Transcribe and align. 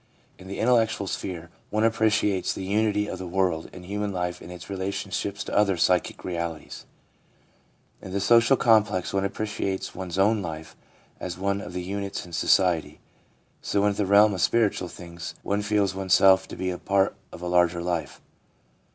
In 0.39 0.47
the 0.47 0.57
intellectual 0.57 1.05
sphere, 1.05 1.51
one 1.69 1.83
appreciates 1.83 2.53
the 2.53 2.63
unity 2.65 3.05
of 3.07 3.19
the 3.19 3.27
world, 3.27 3.69
and 3.71 3.85
human 3.85 4.11
life 4.11 4.41
in 4.41 4.49
its 4.49 4.67
relationships 4.67 5.43
to 5.43 5.55
other 5.55 5.77
physical 5.77 6.27
realities; 6.27 6.87
in 8.01 8.11
the 8.11 8.19
social 8.19 8.57
complex, 8.57 9.13
one 9.13 9.29
appre 9.29 9.45
ciates 9.45 9.93
one's 9.93 10.17
own 10.17 10.41
life 10.41 10.75
as 11.19 11.37
one 11.37 11.61
of 11.61 11.73
the 11.73 11.83
units 11.83 12.25
in 12.25 12.33
society; 12.33 12.99
so, 13.61 13.85
in 13.85 13.93
the 13.93 14.07
realm 14.07 14.33
of 14.33 14.41
spiritual 14.41 14.87
things, 14.87 15.35
one 15.43 15.61
feels 15.61 15.93
oneself 15.93 16.47
to 16.47 16.55
be 16.55 16.71
a 16.71 16.79
part 16.79 17.15
of 17.31 17.43
a 17.43 17.47
larger 17.47 17.83
life. 17.83 18.21